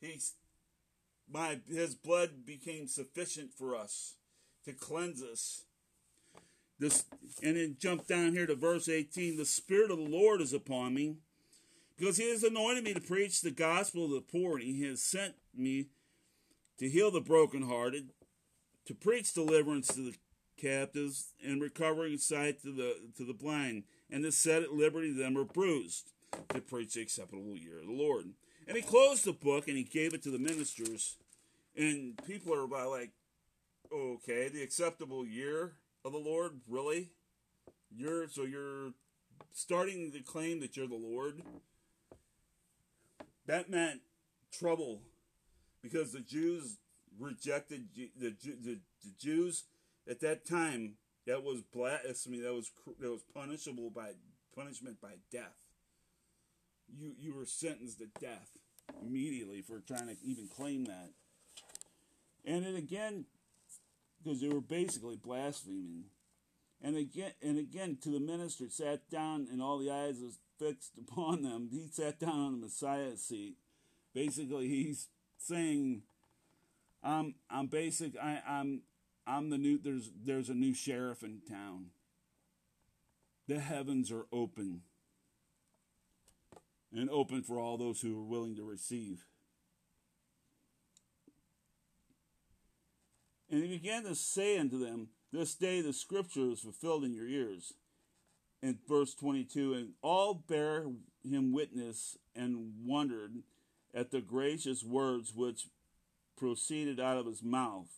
[0.00, 0.34] He's
[1.30, 4.16] my his blood became sufficient for us
[4.64, 5.64] to cleanse us.
[6.78, 7.04] This
[7.42, 9.36] and then jump down here to verse 18.
[9.36, 11.16] The Spirit of the Lord is upon me,
[12.00, 15.02] because he has anointed me to preach the gospel to the poor, and he has
[15.02, 15.88] sent me
[16.78, 18.08] to heal the brokenhearted,
[18.86, 20.14] to preach deliverance to the
[20.58, 25.34] captives, and recovering sight to the to the blind, and to set at liberty them
[25.34, 26.12] who are bruised,
[26.48, 28.30] to preach the acceptable year of the Lord.
[28.66, 31.18] And he closed the book and he gave it to the ministers,
[31.76, 33.10] and people are about like,
[33.92, 37.10] okay, the acceptable year of the Lord, really?
[37.94, 38.94] You're so you're
[39.52, 41.42] starting to claim that you're the Lord.
[43.50, 44.02] That meant
[44.52, 45.02] trouble
[45.82, 46.76] because the Jews
[47.18, 48.32] rejected the, the,
[48.62, 48.78] the
[49.18, 49.64] Jews
[50.08, 50.92] at that time.
[51.26, 52.38] That was blasphemy.
[52.42, 54.12] That was that was punishable by
[54.54, 55.66] punishment by death.
[56.96, 58.50] You you were sentenced to death
[59.02, 61.10] immediately for trying to even claim that.
[62.44, 63.24] And then again,
[64.22, 66.04] because they were basically blaspheming.
[66.80, 70.92] And again, and again, to the minister sat down, and all the eyes was fixed
[70.98, 71.68] upon them.
[71.72, 73.56] He sat down on the Messiah's seat.
[74.14, 76.02] Basically, he's saying,
[77.02, 78.16] "I'm, I'm basic.
[78.16, 78.82] I, I'm,
[79.26, 79.78] I'm the new.
[79.78, 81.86] There's, there's a new sheriff in town.
[83.48, 84.82] The heavens are open,
[86.92, 89.24] and open for all those who are willing to receive."
[93.50, 97.26] And he began to say unto them, This day the scripture is fulfilled in your
[97.26, 97.74] ears.
[98.62, 100.86] In verse 22, and all bare
[101.24, 103.42] him witness and wondered
[103.94, 105.68] at the gracious words which
[106.36, 107.88] proceeded out of his mouth.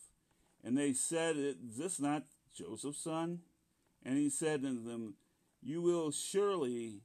[0.63, 2.23] And they said, Is this not
[2.55, 3.39] Joseph's son?
[4.05, 5.15] And he said unto them,
[5.61, 7.01] You will surely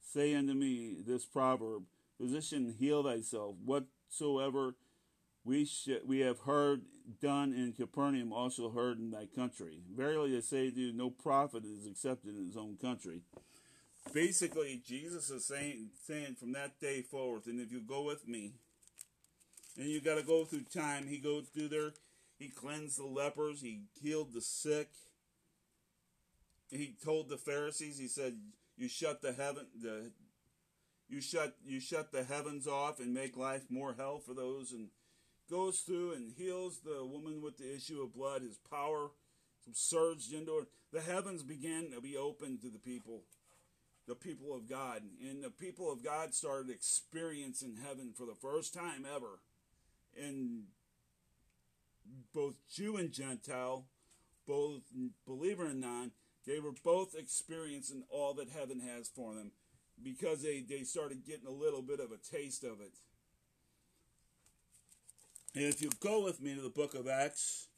[0.00, 1.84] say unto me this proverb,
[2.18, 3.56] Physician, heal thyself.
[3.64, 4.74] Whatsoever
[5.46, 6.82] we, sh- we have heard
[7.22, 9.78] done in Capernaum, also heard in thy country.
[9.96, 13.20] Verily I say to you, no prophet is accepted in his own country.
[14.12, 18.54] Basically, Jesus is saying, saying from that day forward, and if you go with me,
[19.78, 21.92] and you got to go through time, he goes through there,
[22.38, 24.88] he cleansed the lepers, he healed the sick.
[26.70, 28.38] He told the Pharisees, he said,
[28.76, 30.10] "You shut the heaven, the
[31.08, 34.88] you shut you shut the heavens off and make life more hell for those and
[35.50, 38.42] goes through and heals the woman with the issue of blood.
[38.42, 39.10] His power
[39.72, 40.68] surged into it.
[40.92, 43.22] The heavens began to be opened to the people,
[44.06, 45.02] the people of God.
[45.20, 49.40] And the people of God started experiencing heaven for the first time ever.
[50.20, 50.64] And
[52.32, 53.86] both Jew and Gentile,
[54.46, 54.82] both
[55.26, 56.12] believer and non,
[56.46, 59.50] They were both experiencing all that heaven has for them
[60.02, 62.92] because they, they started getting a little bit of a taste of it.
[65.58, 67.68] If you go with me to the book of Acts,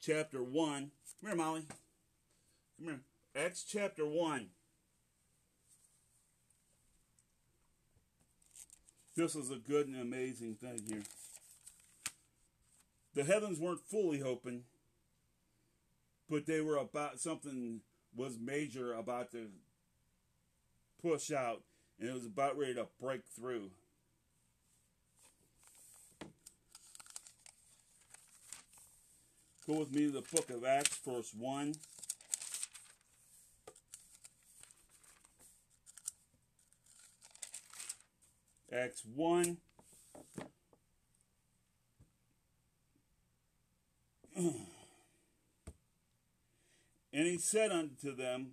[0.00, 0.90] chapter 1.
[1.20, 1.66] Come here, Molly.
[2.78, 3.00] Come here.
[3.36, 4.46] Acts chapter 1.
[9.14, 11.02] This is a good and amazing thing here.
[13.14, 14.62] The heavens weren't fully open,
[16.30, 17.82] but they were about something
[18.16, 19.48] was major about to
[21.02, 21.60] push out,
[22.00, 23.72] and it was about ready to break through.
[29.72, 31.74] Go with me to the book of Acts, verse 1.
[38.70, 39.56] Acts 1.
[44.36, 44.56] and
[47.12, 48.48] he said unto them,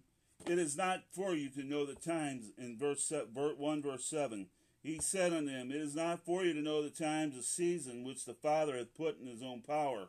[0.45, 4.47] It is not for you to know the times, in verse 1, verse 7.
[4.81, 8.05] He said unto them, It is not for you to know the times of season
[8.05, 10.07] which the Father hath put in his own power.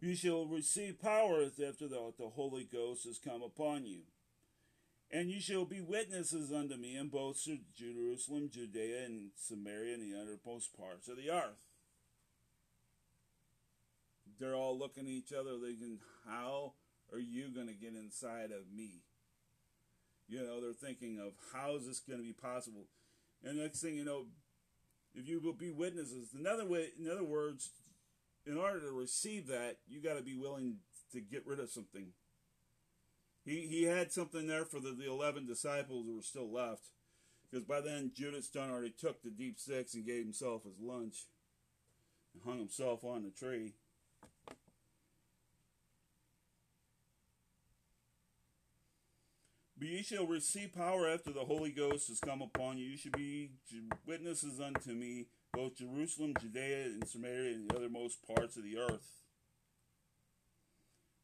[0.00, 4.00] You shall receive power after the, the Holy Ghost has come upon you.
[5.12, 10.16] And you shall be witnesses unto me in both Jerusalem, Judea, and Samaria, and the
[10.16, 11.66] uttermost parts of the earth.
[14.38, 16.72] They're all looking at each other, thinking, How
[17.12, 19.02] are you going to get inside of me?
[20.28, 22.86] You know, they're thinking of how is this going to be possible?
[23.44, 24.26] And next thing you know,
[25.12, 27.70] if you will be witnesses, another way, in other words,
[28.50, 30.78] in order to receive that, you got to be willing
[31.12, 32.08] to get rid of something.
[33.44, 36.88] He, he had something there for the, the 11 disciples who were still left.
[37.48, 41.26] Because by then, Judas done already took the deep six and gave himself his lunch
[42.34, 43.74] and hung himself on the tree.
[49.78, 52.86] But ye shall receive power after the Holy Ghost has come upon you.
[52.86, 53.52] You should be
[54.06, 59.06] witnesses unto me, both Jerusalem, Judea, and Samaria, and the othermost parts of the earth.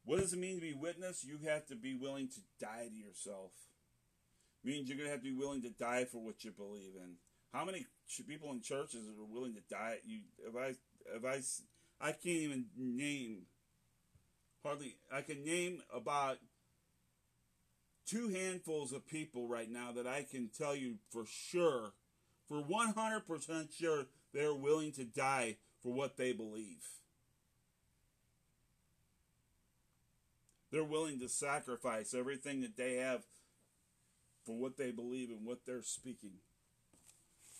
[0.05, 1.25] What does it mean to be witness?
[1.25, 3.51] You have to be willing to die to yourself.
[4.63, 6.93] It means you're going to have to be willing to die for what you believe
[6.95, 7.15] in.
[7.53, 7.85] How many
[8.27, 9.97] people in churches are willing to die?
[10.05, 10.75] You, if I,
[11.15, 13.43] if I, I can't even name.
[14.63, 16.37] Hardly, I can name about
[18.07, 21.93] two handfuls of people right now that I can tell you for sure,
[22.47, 26.83] for 100% sure, they're willing to die for what they believe.
[30.71, 33.23] They're willing to sacrifice everything that they have
[34.45, 36.33] for what they believe and what they're speaking.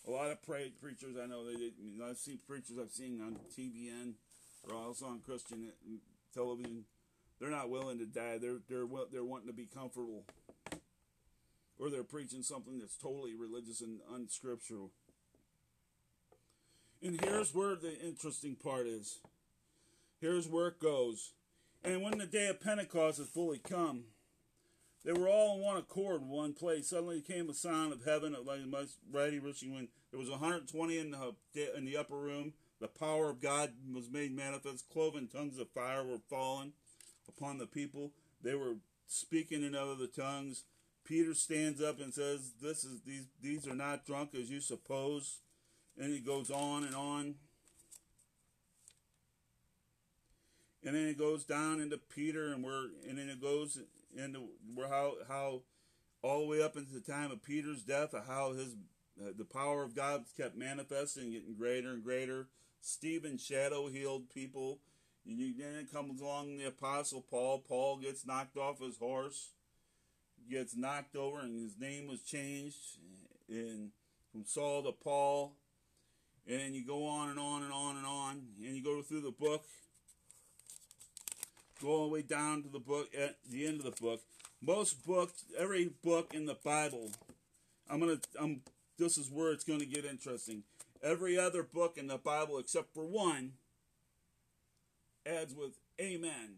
[0.08, 3.38] A lot of preachers I know, they, I mean, I've seen preachers I've seen on
[3.58, 4.14] TBN
[4.70, 5.98] or also on Christian uh, mm,
[6.34, 6.86] television.
[7.40, 8.38] They're not willing to die.
[8.40, 10.26] They're they're they're wanting to be comfortable,
[11.78, 14.92] or they're preaching something that's totally religious and unscriptural.
[17.02, 19.20] And here's where the interesting part is.
[20.20, 21.34] Here's where it goes.
[21.84, 24.06] And when the day of Pentecost had fully come,
[25.06, 26.90] they were all in one accord in one place.
[26.90, 29.90] Suddenly came a sound of heaven, like a mighty rushing wind.
[30.12, 32.54] There was 120 in the, in the upper room.
[32.82, 34.90] The power of God was made manifest.
[34.90, 36.74] Cloven tongues of fire were fallen
[37.28, 38.12] upon the people.
[38.42, 38.76] They were
[39.08, 40.64] speaking in other tongues.
[41.06, 45.40] Peter stands up and says, "This is these these are not drunk as you suppose."
[45.98, 47.36] And it goes on and on.
[50.88, 53.78] and then it goes down into Peter, and we're and then it goes
[54.16, 55.62] into where how how
[56.22, 58.76] all the way up into the time of Peter's death, of how his
[59.22, 62.48] uh, the power of God kept manifesting, getting greater and greater.
[62.80, 64.80] Stephen shadow healed people.
[65.26, 67.60] And you, then it comes along the apostle Paul.
[67.68, 69.50] Paul gets knocked off his horse,
[70.50, 72.78] gets knocked over, and his name was changed,
[73.50, 75.58] from Saul to Paul.
[76.50, 79.22] And then you go on and on and on and on, and you go through
[79.22, 79.64] the book
[81.82, 84.22] go all the way down to the book at the end of the book.
[84.62, 87.12] Most books, every book in the Bible,
[87.90, 88.62] I'm gonna, I'm.
[88.98, 90.64] This is where it's to get interesting.
[91.04, 93.54] Every other book in the Bible, except for one,
[95.26, 96.56] adds with "Amen,"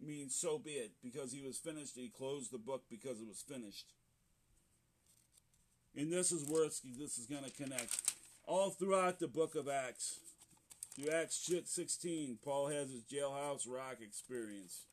[0.00, 1.96] means so be it, because he was finished.
[1.96, 3.86] He closed the book because it was finished.
[5.96, 8.12] And this is where this is to connect.
[8.48, 10.20] All throughout the book of Acts,
[10.96, 14.86] through Acts 16, Paul has his jailhouse rock experience.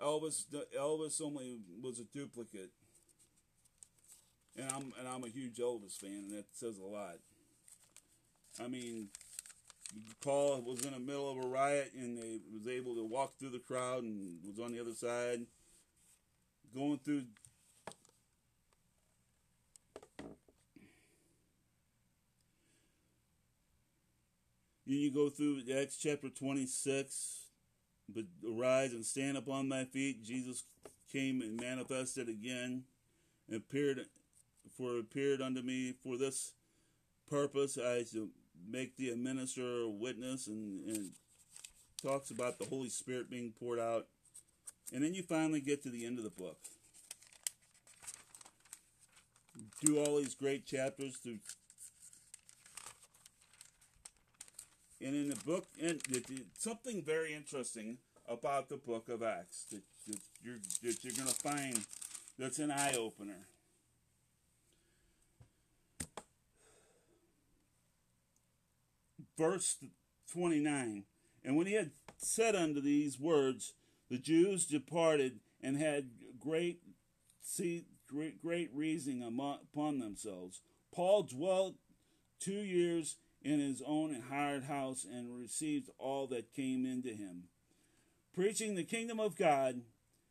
[0.00, 0.44] Elvis,
[0.78, 2.70] Elvis only was a duplicate,
[4.56, 7.16] and I'm and I'm a huge Elvis fan, and that says a lot.
[8.62, 9.08] I mean,
[10.22, 13.50] Paul was in the middle of a riot and they was able to walk through
[13.50, 15.40] the crowd and was on the other side,
[16.72, 17.24] going through.
[24.90, 27.40] You go through Acts chapter 26,
[28.08, 30.24] but arise and stand upon my feet.
[30.24, 30.64] Jesus
[31.12, 32.84] came and manifested again,
[33.48, 34.06] and appeared
[34.78, 36.52] for appeared unto me for this
[37.28, 38.28] purpose I shall
[38.66, 41.10] make thee a minister, a witness, and, and
[42.02, 44.06] talks about the Holy Spirit being poured out.
[44.90, 46.56] And then you finally get to the end of the book.
[49.84, 51.40] Do all these great chapters through.
[55.00, 56.00] And in the book, and
[56.58, 61.34] something very interesting about the book of Acts that, that you're that you're going to
[61.34, 61.80] find
[62.38, 63.46] that's an eye opener.
[69.38, 69.76] verse
[70.32, 71.04] 29
[71.44, 73.72] And when he had said unto these words,
[74.10, 76.82] the Jews departed and had great,
[78.06, 80.60] great, great reasoning upon themselves.
[80.92, 81.76] Paul dwelt
[82.40, 83.16] two years
[83.48, 87.44] in his own hired house and received all that came into him,
[88.34, 89.80] preaching the kingdom of God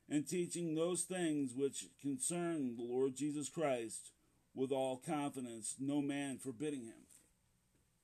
[0.07, 4.11] and teaching those things which concern the Lord Jesus Christ
[4.53, 7.07] with all confidence, no man forbidding him.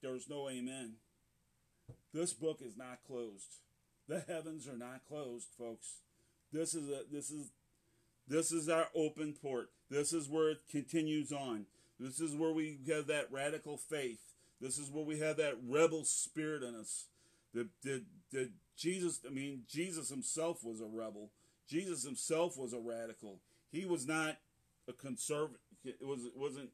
[0.02, 0.96] There's no amen.
[2.12, 3.60] This book is not closed.
[4.08, 6.00] The heavens are not closed, folks.
[6.52, 7.52] This is a this is
[8.28, 9.70] this is our open port.
[9.90, 11.68] This is where it continues on.
[12.00, 14.33] This is where we have that radical faith.
[14.64, 17.06] This is where we have that rebel spirit in us.
[17.54, 18.04] The, the,
[18.78, 21.32] Jesus, I mean, Jesus himself was a rebel.
[21.70, 23.40] Jesus himself was a radical.
[23.72, 24.38] He was not
[24.88, 25.60] a conservative.
[25.84, 26.70] It was it wasn't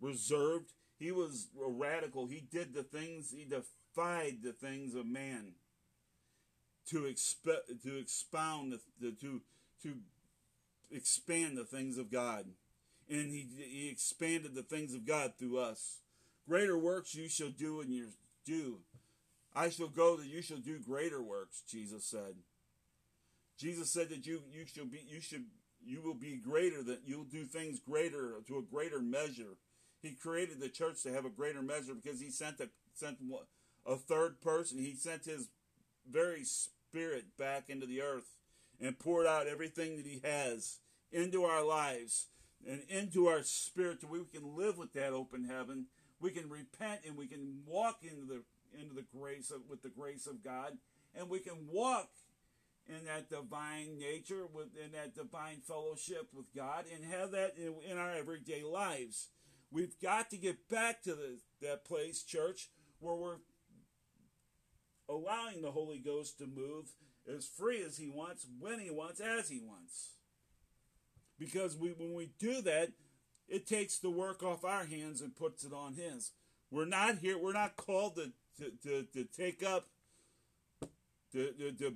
[0.00, 0.72] reserved.
[0.98, 2.26] He was a radical.
[2.26, 5.54] He did the things, he defied the things of man
[6.90, 9.40] to exp- to expound, the, the, to,
[9.82, 9.94] to
[10.90, 12.46] expand the things of God.
[13.10, 15.98] And he, he expanded the things of God through us.
[16.48, 18.08] Greater works you shall do and you
[18.44, 18.80] do.
[19.54, 22.36] I shall go that you shall do greater works, Jesus said.
[23.58, 25.44] Jesus said that you you shall be you should
[25.84, 29.56] you will be greater that you'll do things greater to a greater measure
[30.02, 33.18] he created the church to have a greater measure because he sent a sent
[33.86, 34.78] a third person.
[34.78, 35.48] He sent his
[36.10, 38.34] very spirit back into the earth
[38.80, 40.80] and poured out everything that he has
[41.12, 42.26] into our lives
[42.68, 45.86] and into our spirit so we can live with that open heaven.
[46.22, 48.42] We can repent and we can walk into the
[48.80, 50.78] into the grace of, with the grace of God
[51.14, 52.08] and we can walk
[52.86, 57.98] in that divine nature within that divine fellowship with God and have that in, in
[57.98, 59.28] our everyday lives.
[59.70, 63.36] We've got to get back to the, that place, church, where we're
[65.08, 66.86] allowing the Holy Ghost to move
[67.32, 70.10] as free as He wants, when He wants, as He wants.
[71.38, 72.90] Because we, when we do that,
[73.52, 76.30] it takes the work off our hands and puts it on His.
[76.70, 79.88] We're not here, we're not called to, to, to, to take up,
[81.32, 81.94] to, to,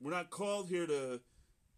[0.00, 1.20] we're not called here to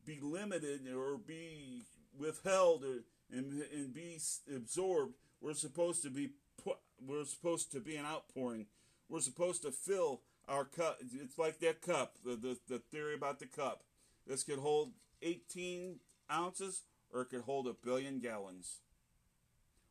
[0.06, 1.82] be limited or be
[2.16, 4.16] withheld or and, and be
[4.54, 5.14] absorbed.
[5.40, 6.30] We're supposed to be
[6.62, 8.66] put, we're supposed to be an outpouring.
[9.08, 10.98] We're supposed to fill our cup.
[11.20, 13.82] It's like that cup, the, the, the theory about the cup.
[14.24, 15.96] This could hold 18
[16.32, 16.82] ounces
[17.12, 18.80] or it could hold a billion gallons.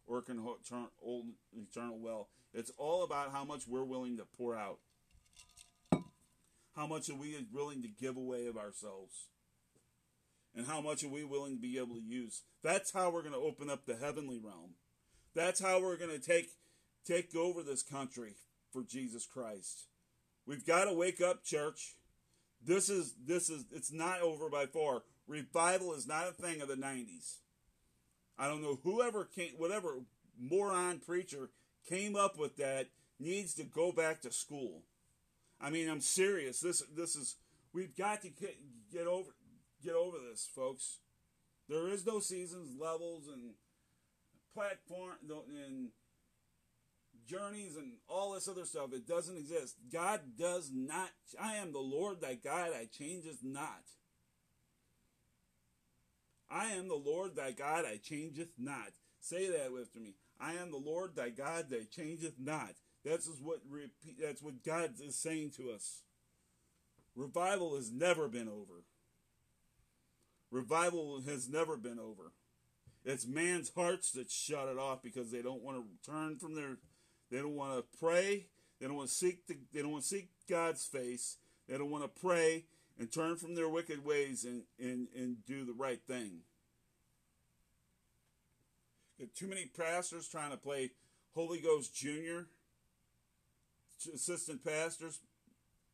[0.05, 0.59] Or it can hold,
[1.03, 2.29] hold eternal well.
[2.53, 4.79] It's all about how much we're willing to pour out.
[6.75, 9.25] How much are we willing to give away of ourselves?
[10.57, 12.41] and how much are we willing to be able to use.
[12.63, 14.71] That's how we're going to open up the heavenly realm.
[15.35, 16.49] That's how we're going to take
[17.05, 18.33] take over this country
[18.73, 19.85] for Jesus Christ.
[20.45, 21.95] We've got to wake up, church.
[22.65, 25.03] This is this is it's not over by far.
[25.27, 27.37] Revival is not a thing of the 90s.
[28.39, 29.99] I don't know whoever came whatever
[30.39, 31.49] moron preacher
[31.87, 32.87] came up with that
[33.19, 34.83] needs to go back to school.
[35.59, 36.59] I mean, I'm serious.
[36.59, 37.35] This this is
[37.73, 38.57] we've got to get,
[38.91, 39.31] get over
[39.83, 40.99] get over this, folks.
[41.67, 43.55] There is no seasons, levels, and
[44.53, 45.89] platform and
[47.27, 48.93] journeys and all this other stuff.
[48.93, 49.75] It doesn't exist.
[49.91, 51.09] God does not.
[51.39, 52.71] I am the Lord thy God.
[52.73, 53.83] I changeth not.
[56.49, 57.85] I am the Lord thy God.
[57.85, 58.91] I changeth not.
[59.19, 60.15] Say that with me.
[60.39, 61.69] I am the Lord thy God.
[61.69, 62.73] That changeth not.
[63.03, 63.59] That's what
[64.21, 66.01] that's what God is saying to us.
[67.15, 68.83] Revival has never been over.
[70.51, 72.31] Revival has never been over.
[73.03, 76.77] It's man's hearts that shut it off because they don't want to turn from their,
[77.31, 78.47] they don't want to pray,
[78.79, 81.37] They don't want to seek the, they don't want to seek God's face.
[81.67, 82.65] They don't want to pray
[82.99, 86.39] and turn from their wicked ways and, and, and do the right thing.
[89.19, 90.91] Got too many pastors trying to play
[91.33, 92.45] Holy Ghost Junior,
[94.13, 95.19] assistant pastors,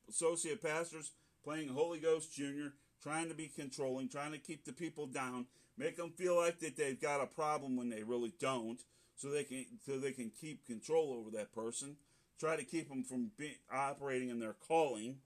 [0.09, 1.11] associate pastors
[1.43, 5.45] playing Holy Ghost Junior, trying to be controlling, trying to keep the people down,
[5.77, 8.81] make them feel like that they've got a problem when they really don't,
[9.15, 11.97] so they can so they can keep control over that person.
[12.39, 15.17] Try to keep them from being, operating in their calling.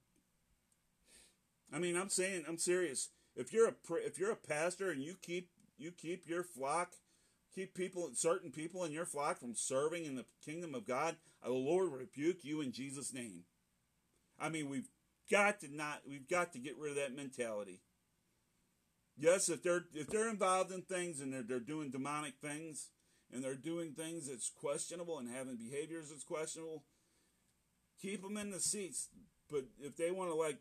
[1.73, 3.09] I mean, I'm saying, I'm serious.
[3.35, 3.73] If you're a
[4.05, 6.93] if you're a pastor and you keep you keep your flock,
[7.53, 11.51] keep people certain people in your flock from serving in the kingdom of God, the
[11.51, 13.43] Lord rebuke you in Jesus' name.
[14.39, 14.89] I mean, we've
[15.29, 17.81] got to not we've got to get rid of that mentality.
[19.17, 22.89] Yes, if they're if they're involved in things and they're they're doing demonic things
[23.31, 26.83] and they're doing things that's questionable and having behaviors that's questionable,
[28.01, 29.09] keep them in the seats.
[29.49, 30.59] But if they want to like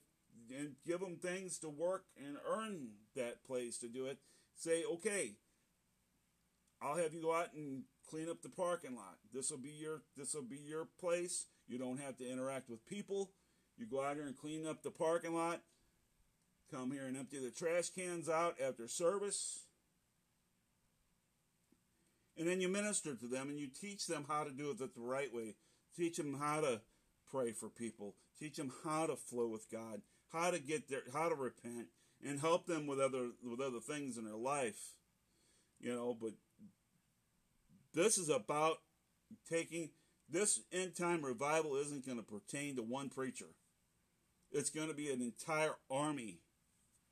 [0.56, 4.18] and give them things to work and earn that place to do it,
[4.54, 5.32] say okay.
[6.82, 9.16] I'll have you go out and clean up the parking lot.
[9.32, 11.46] This will be your this will be your place.
[11.66, 13.30] You don't have to interact with people.
[13.76, 15.60] You go out here and clean up the parking lot.
[16.70, 19.64] Come here and empty the trash cans out after service.
[22.38, 24.90] And then you minister to them and you teach them how to do it the
[24.96, 25.54] right way.
[25.96, 26.80] Teach them how to
[27.30, 28.14] pray for people.
[28.38, 30.02] Teach them how to flow with God,
[30.32, 31.88] how to get there, how to repent,
[32.24, 34.94] and help them with other with other things in their life.
[35.80, 36.32] You know, but
[37.94, 38.78] this is about
[39.48, 39.90] taking
[40.28, 43.54] this end time revival isn't going to pertain to one preacher.
[44.52, 46.38] It's going to be an entire army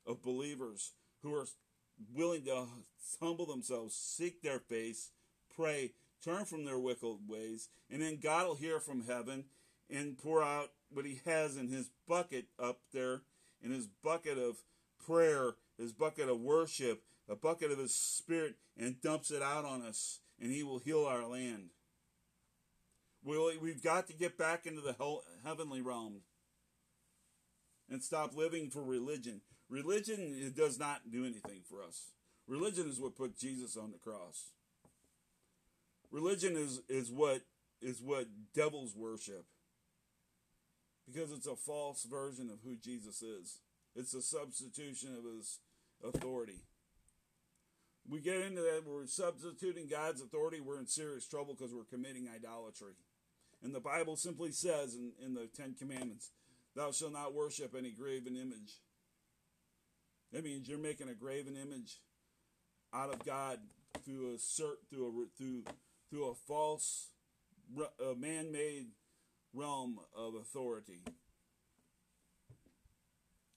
[0.05, 1.45] of believers who are
[2.13, 2.65] willing to
[3.21, 5.11] humble themselves, seek their face,
[5.55, 5.93] pray,
[6.23, 9.45] turn from their wicked ways, and then God will hear from heaven
[9.89, 13.21] and pour out what He has in His bucket up there,
[13.61, 14.57] in His bucket of
[15.05, 19.81] prayer, His bucket of worship, a bucket of His Spirit, and dumps it out on
[19.81, 21.69] us, and He will heal our land.
[23.23, 24.95] We we've got to get back into the
[25.43, 26.21] heavenly realm
[27.89, 29.41] and stop living for religion.
[29.69, 32.11] Religion does not do anything for us.
[32.47, 34.51] Religion is what put Jesus on the cross.
[36.11, 37.41] Religion is, is what
[37.81, 39.45] is what devils worship.
[41.05, 43.59] Because it's a false version of who Jesus is.
[43.95, 45.59] It's a substitution of his
[46.03, 46.61] authority.
[48.07, 52.27] We get into that, we're substituting God's authority, we're in serious trouble because we're committing
[52.33, 52.93] idolatry.
[53.63, 56.29] And the Bible simply says in, in the Ten Commandments,
[56.75, 58.79] Thou shalt not worship any graven image.
[60.31, 61.99] That means you're making a graven image
[62.93, 63.59] out of God
[64.03, 64.37] through a
[64.89, 65.63] through a through
[66.09, 67.09] through a false,
[67.77, 68.87] a man-made
[69.55, 71.01] realm of authority.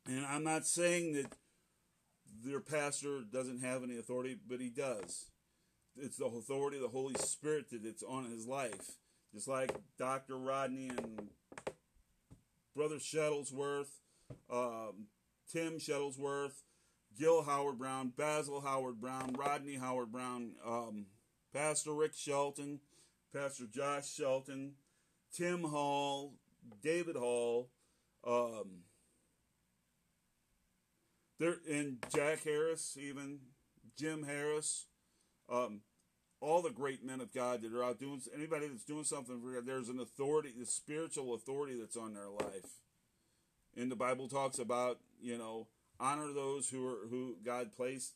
[0.07, 1.33] And I'm not saying that
[2.45, 5.27] their pastor doesn't have any authority, but he does.
[5.97, 8.93] It's the authority of the Holy Spirit that's on his life.
[9.35, 10.39] Just like Dr.
[10.39, 11.29] Rodney and
[12.75, 13.91] Brother Shuttlesworth,
[14.51, 15.09] um,
[15.53, 16.63] Tim Shuttlesworth,
[17.19, 21.07] Gil Howard-Browne, Basil Howard-Browne, Rodney Howard-Browne, um,
[21.53, 22.81] Pastor Rick Shelton,
[23.35, 24.73] Pastor Josh Shelton,
[25.35, 26.35] Tim Hall,
[26.83, 27.69] David Hall,
[28.27, 28.85] um,
[31.39, 33.39] there and Jack Harris, even
[33.97, 34.87] Jim Harris,
[35.51, 35.81] um,
[36.41, 39.55] all the great men of God that are out doing anybody that's doing something for
[39.55, 42.81] God, there's an authority, the spiritual authority that's on their life.
[43.77, 45.69] And the Bible talks about, you know,
[46.01, 48.15] honor those who are who God placed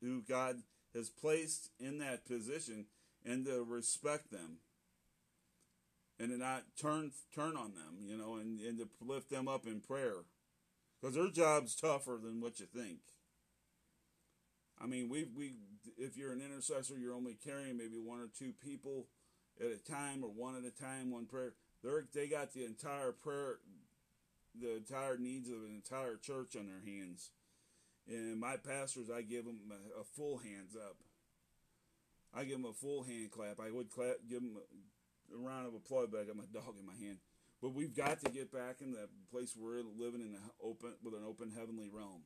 [0.00, 0.56] who God
[0.94, 2.86] has placed in that position
[3.24, 4.58] and to respect them.
[6.22, 9.66] And to not turn turn on them, you know, and, and to lift them up
[9.66, 10.18] in prayer.
[11.00, 13.00] Because their job's tougher than what you think.
[14.80, 15.54] I mean, we we
[15.98, 19.08] if you're an intercessor, you're only carrying maybe one or two people
[19.60, 21.54] at a time, or one at a time, one prayer.
[21.82, 23.56] They're they got the entire prayer,
[24.60, 27.30] the entire needs of an entire church on their hands.
[28.08, 30.98] And my pastors, I give them a, a full hands up.
[32.32, 33.58] I give them a full hand clap.
[33.60, 34.56] I would clap, give them
[35.34, 37.18] a, round of applause, but I got my dog in my hand.
[37.60, 40.94] But we've got to get back in that place where we're living in an open
[41.02, 42.22] with an open heavenly realm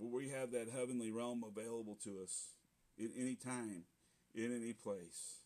[0.00, 2.48] where we have that heavenly realm available to us
[2.96, 3.84] in any time,
[4.34, 5.36] in any place.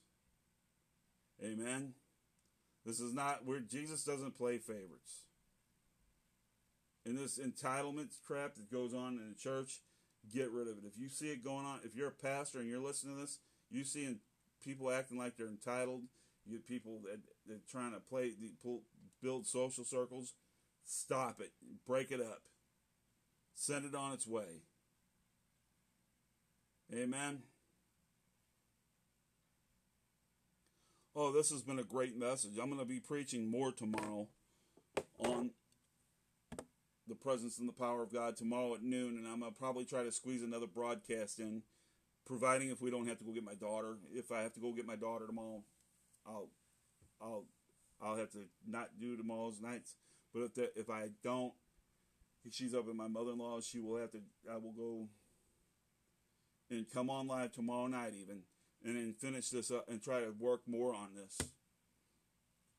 [1.43, 1.95] Amen.
[2.87, 5.24] This is not where Jesus doesn't play favorites.
[7.05, 9.80] In this entitlement crap that goes on in the church,
[10.32, 10.85] get rid of it.
[10.87, 13.41] If you see it going on, if you're a pastor and you're listening to this,
[13.70, 14.14] you see
[14.64, 16.03] people acting like they're entitled
[16.47, 18.32] You people that that trying to play
[19.22, 20.34] build social circles,
[20.84, 21.53] stop it,
[21.86, 22.42] break it up,
[23.55, 24.62] send it on its way.
[26.92, 27.42] Amen.
[31.16, 32.59] Oh, this has been a great message.
[32.61, 34.26] I'm going to be preaching more tomorrow
[35.18, 35.51] on
[37.07, 40.03] the presence and the power of God tomorrow at noon, and I'm gonna probably try
[40.03, 41.62] to squeeze another broadcast in,
[42.26, 43.99] providing if we don't have to go get my daughter.
[44.12, 45.62] If I have to go get my daughter tomorrow,
[46.27, 46.49] I'll,
[47.20, 47.45] I'll,
[48.03, 49.97] I'll have to not do tomorrow's nights.
[50.33, 51.53] But if the, if I don't,
[52.45, 54.20] if she's up at my mother-in-law, she will have to.
[54.51, 55.09] I will go
[56.70, 58.43] and come on live tomorrow night even,
[58.85, 61.49] and then finish this up and try to work more on this.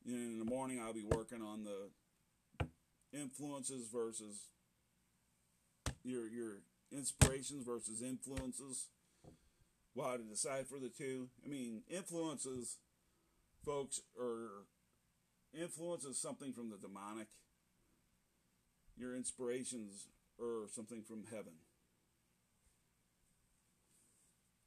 [0.06, 1.90] And in the morning, I'll be working on the
[3.18, 4.50] influences versus
[6.04, 8.90] your your inspirations versus influences.
[9.94, 11.30] Why to decipher the two?
[11.44, 12.78] I mean, influences,
[13.66, 14.66] folks, are
[15.60, 17.28] influences something from the demonic.
[18.98, 20.08] Your inspirations
[20.40, 21.54] are something from heaven.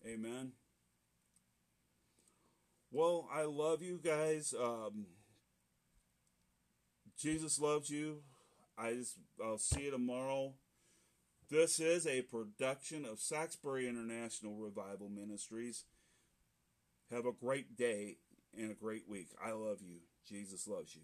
[0.06, 0.52] Amen.
[2.90, 4.54] Well, I love you guys.
[4.58, 5.06] Um,
[7.18, 8.18] Jesus loves you.
[8.78, 10.54] I just I'll see you tomorrow.
[11.50, 15.84] This is a production of Saxbury International Revival Ministries.
[17.10, 18.18] Have a great day
[18.56, 19.28] and a great week.
[19.44, 19.98] I love you.
[20.26, 21.02] Jesus loves you.